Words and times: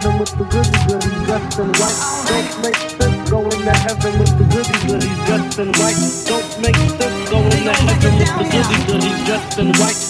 heaven 0.00 0.18
with 0.18 0.30
the 0.38 0.44
goodies, 0.44 0.84
goodies 0.86 1.26
dressed 1.26 1.58
in 1.58 1.68
white. 1.72 2.24
Don't 2.26 2.62
make 2.62 2.76
sense 2.76 3.30
going 3.30 3.50
to 3.50 3.70
heaven 3.70 4.18
with 4.18 4.38
the 4.38 4.44
goodies, 4.44 4.84
goodies 4.84 5.18
dressed 5.26 5.58
in 5.58 5.68
white. 5.72 5.96
Don't 6.26 6.60
make 6.60 6.76
sense 6.76 7.30
going 7.30 7.50
to 7.50 7.72
heaven 7.72 8.18
with 8.18 8.34
the 8.38 8.44
goodies, 8.50 8.84
goodies 8.86 9.26
dressed 9.26 9.58
in 9.58 9.68
white. 9.74 10.09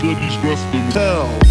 Dougie 0.00 0.38
wrestling. 0.42 0.90
Tell. 0.90 1.45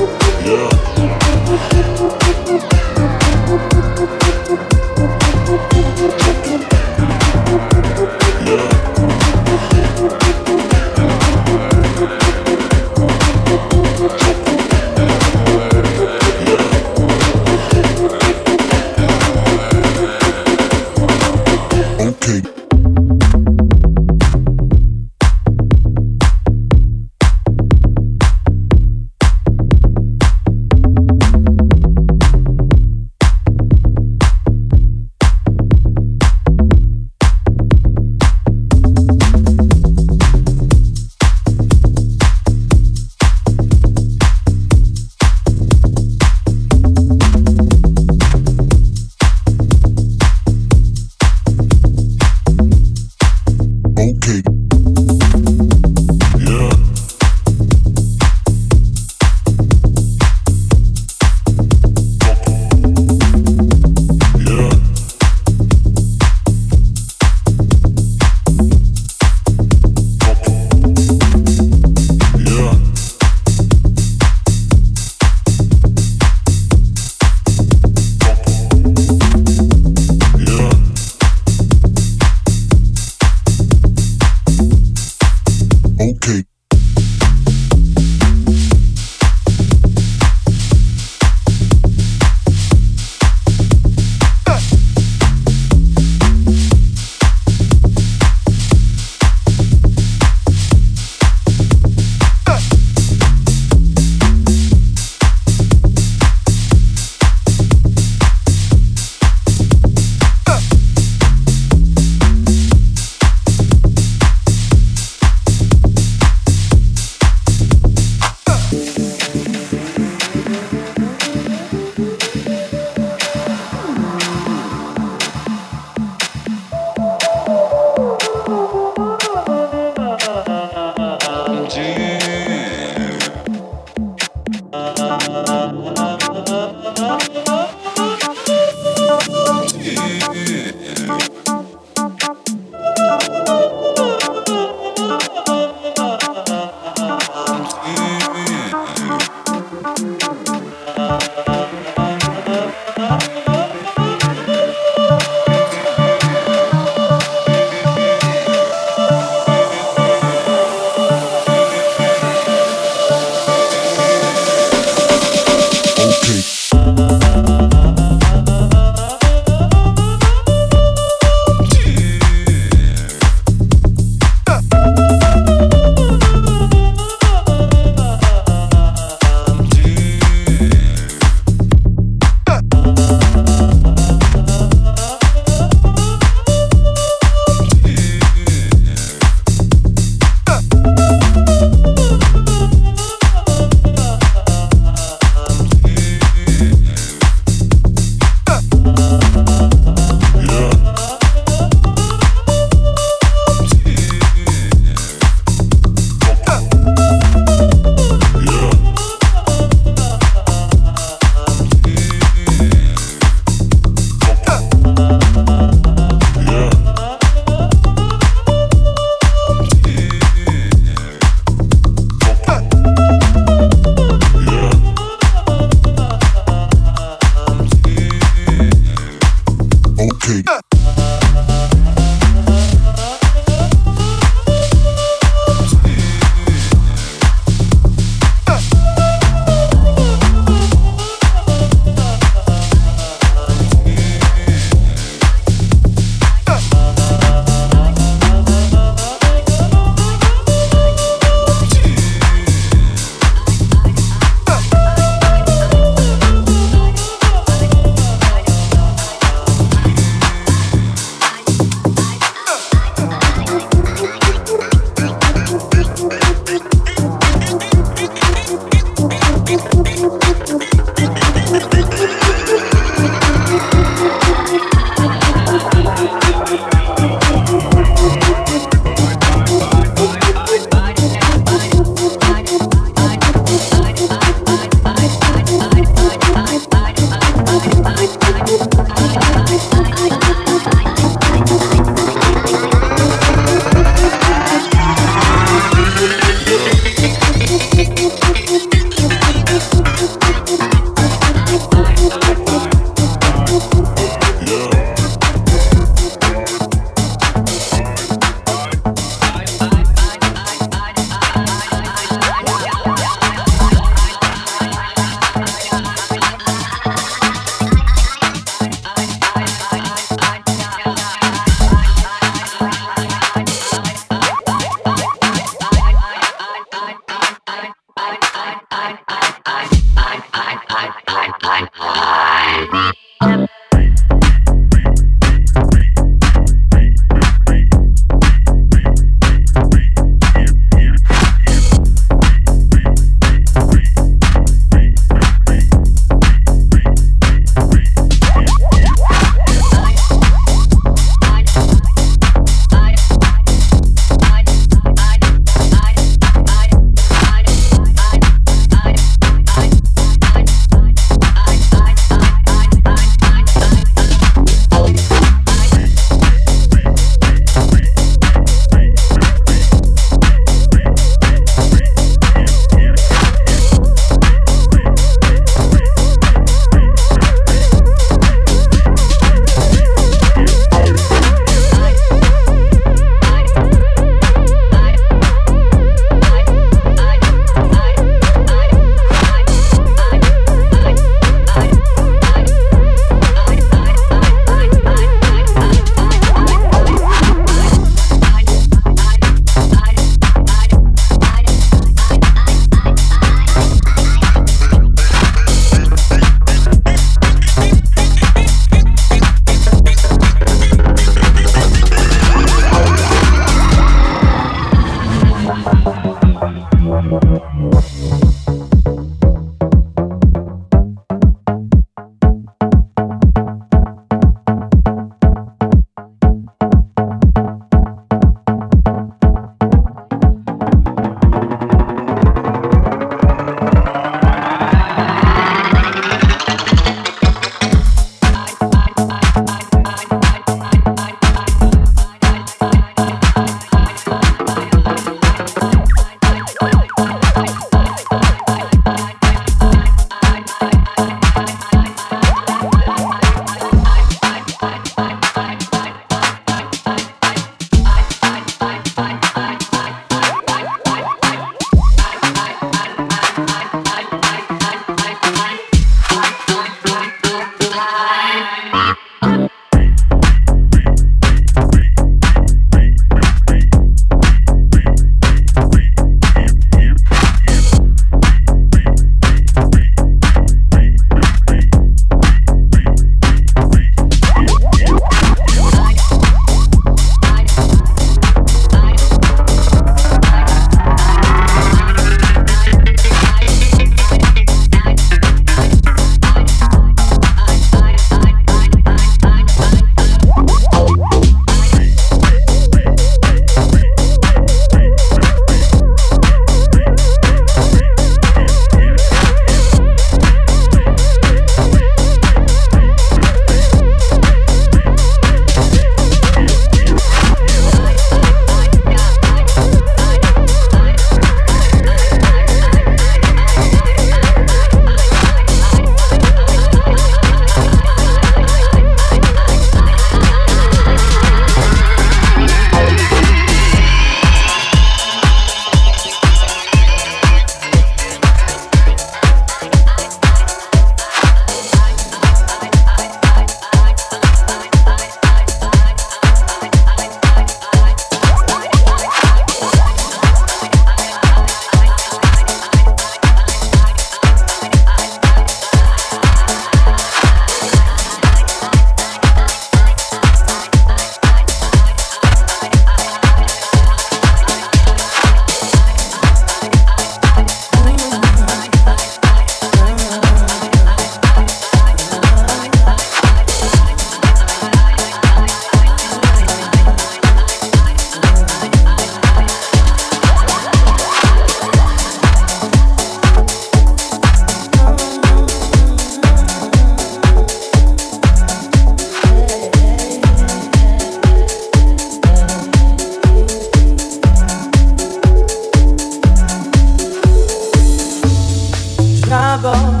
trouble 599.50 600.00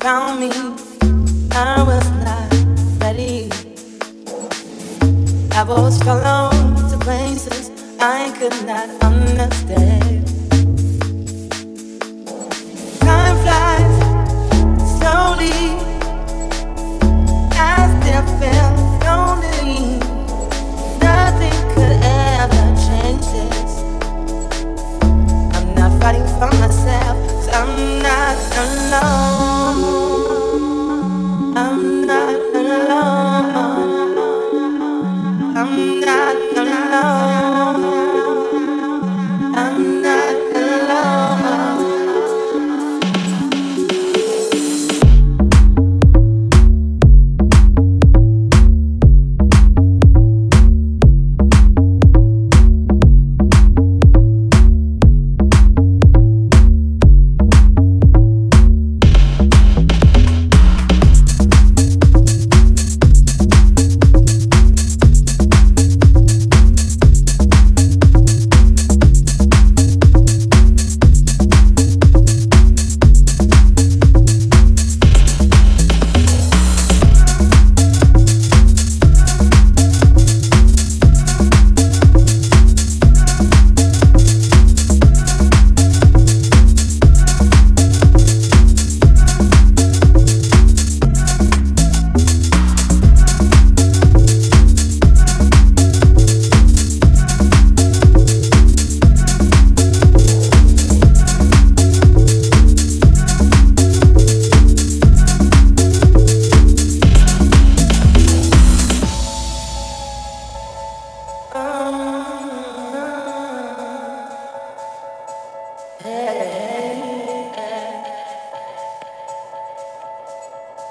found 0.00 0.38
me, 0.38 0.50
I 1.52 1.82
was 1.82 2.06
not 2.26 2.52
ready. 3.00 3.50
I 5.52 5.62
was 5.66 5.96
followed 6.02 6.90
to 6.90 6.98
places 6.98 7.70
I 7.98 8.30
could 8.38 8.66
not 8.66 8.90
understand. 9.02 10.26
Time 13.00 13.36
flies 13.44 13.96
slowly. 14.98 15.87
alone 28.58 29.37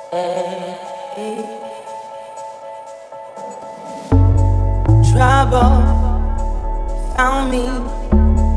Trouble 0.09 0.23
found 7.17 7.51
me. 7.51 7.67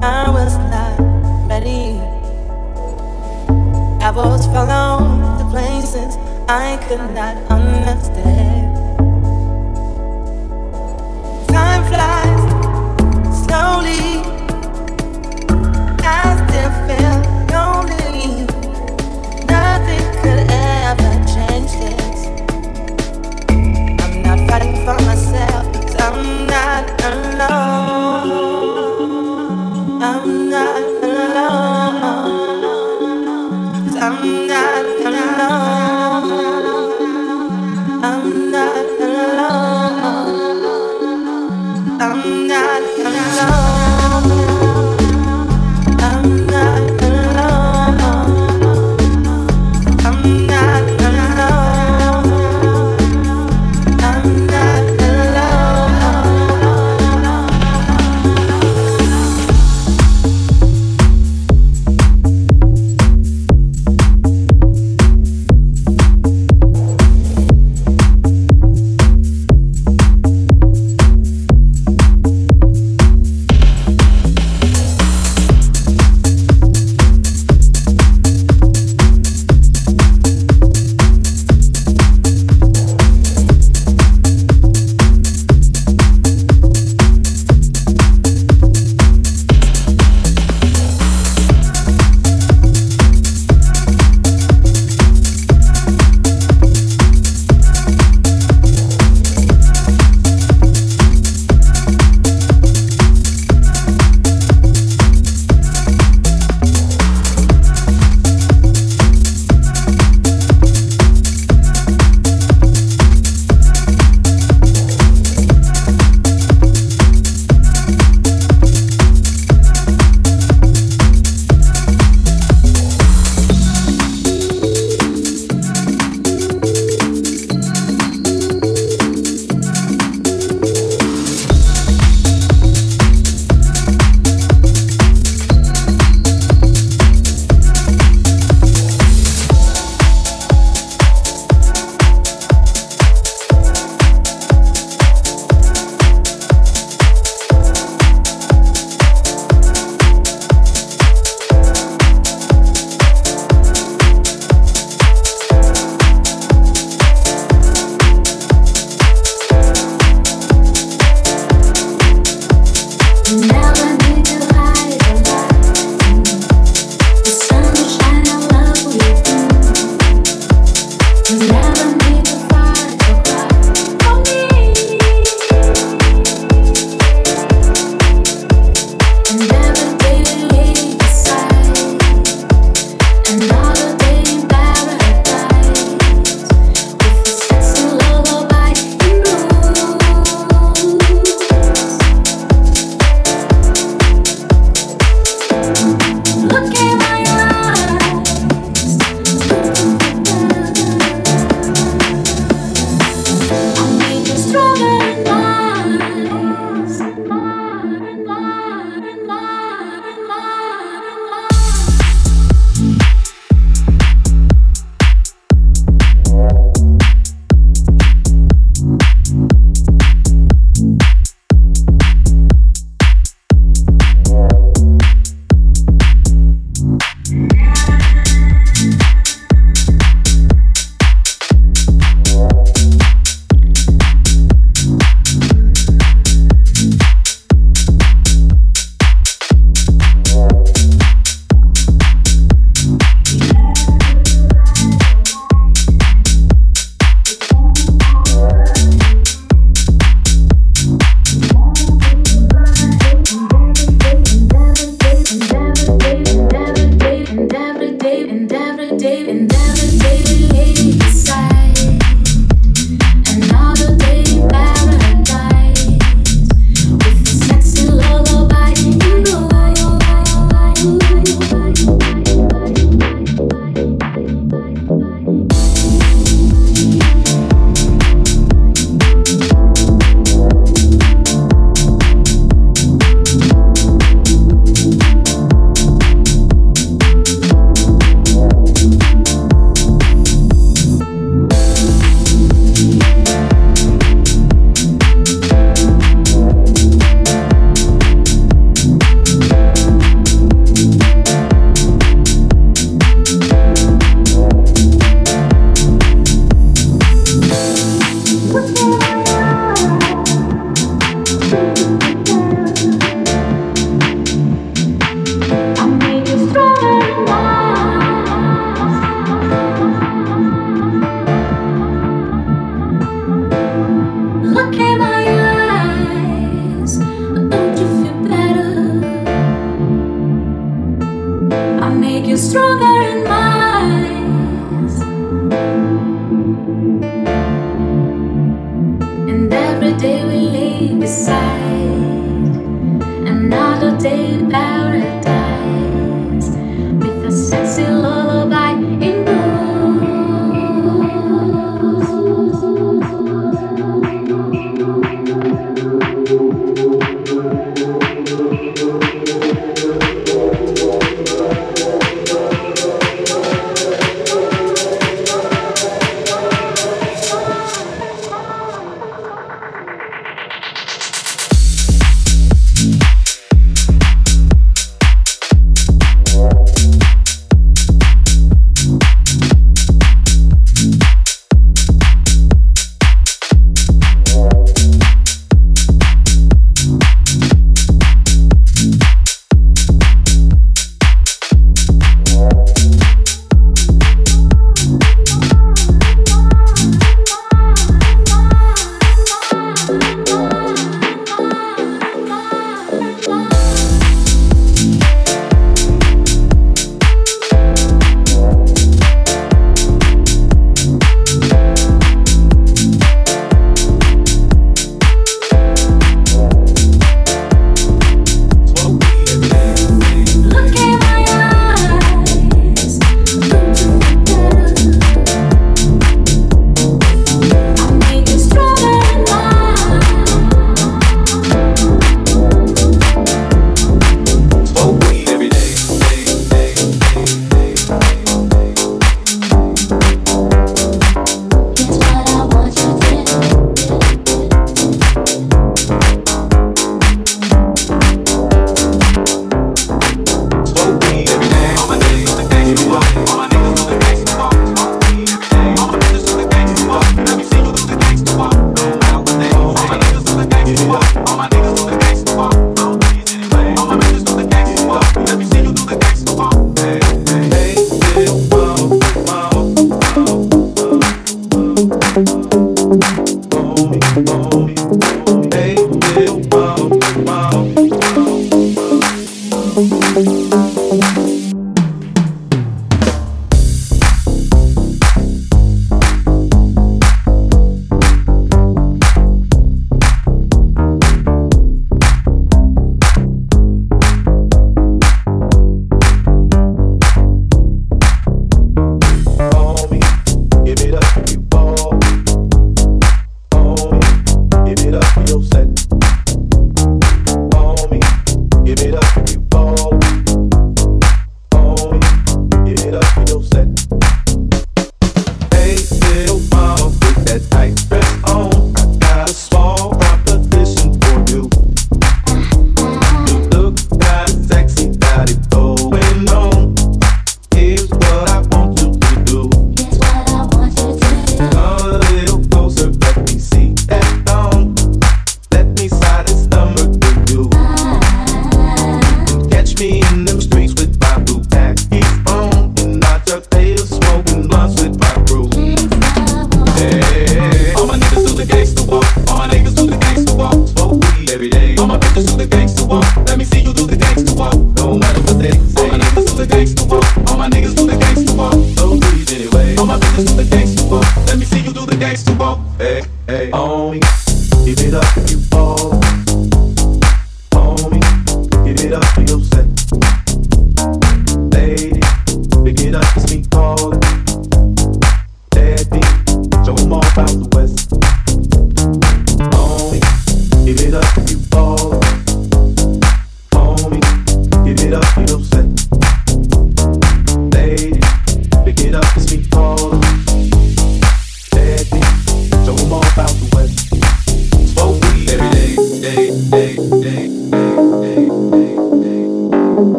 I 0.00 0.30
was 0.30 0.56
not 0.72 0.98
ready. 1.46 2.00
I 4.00 4.10
was 4.10 4.46
following 4.46 5.20
the 5.36 5.44
places 5.50 6.16
I 6.48 6.78
could 6.88 7.12
not 7.14 7.36
understand. 7.50 8.74
Time 11.48 11.84
flies 11.84 12.40
slowly. 13.44 14.23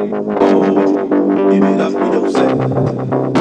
Oh, 0.00 1.50
give 1.50 1.64
it 1.64 1.80
up, 1.80 1.92
you 1.92 1.98
know? 1.98 3.37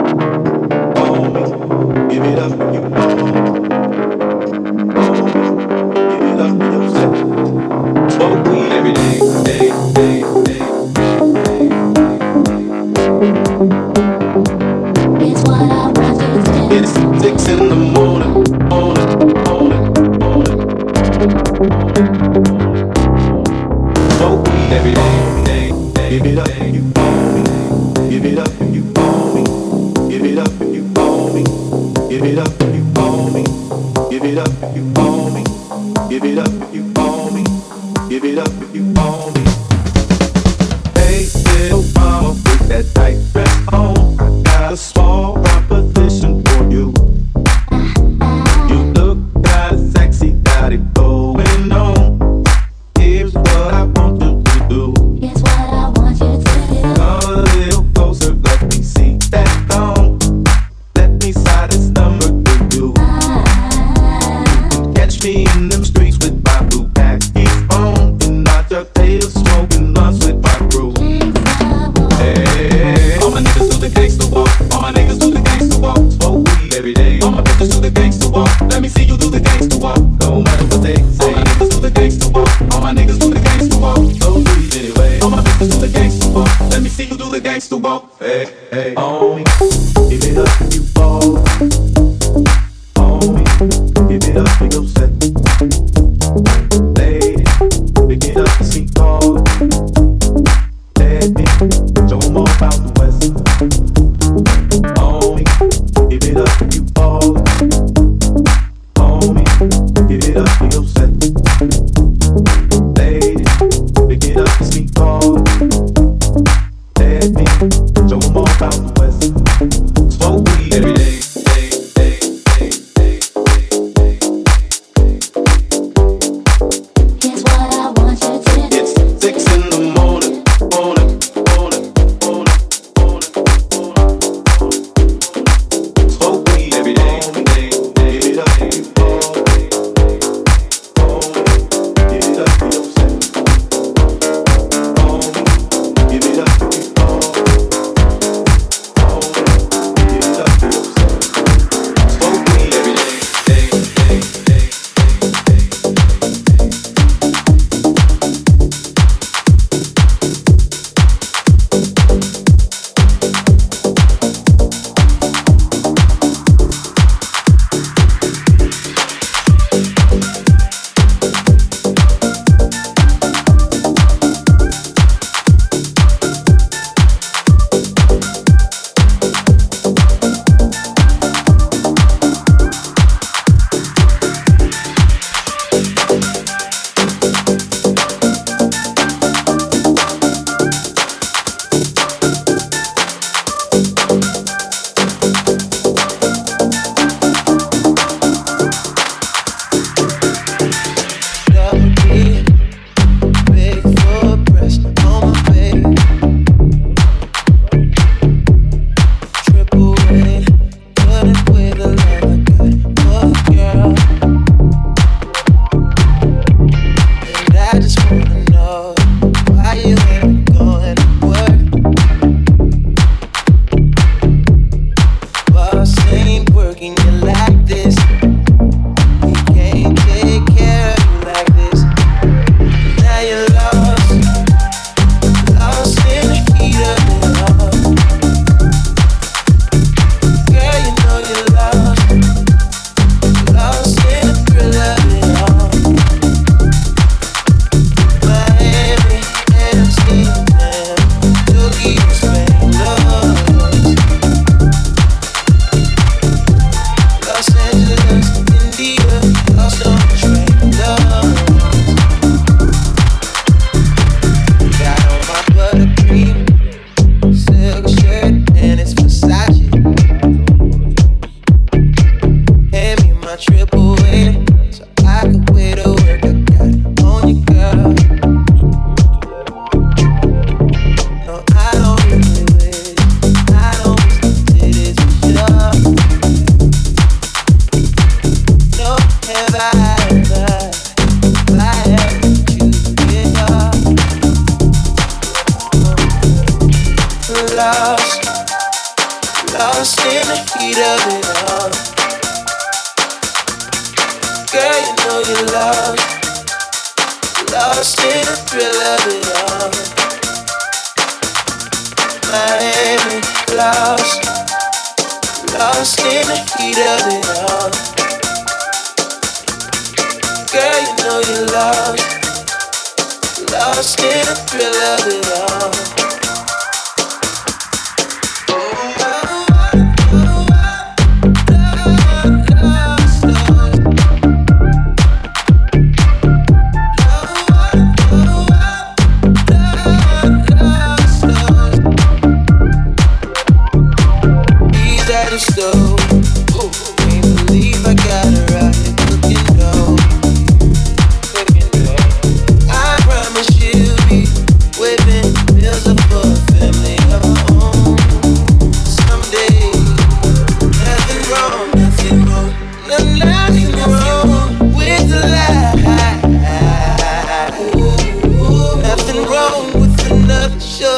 sure 370.69 370.96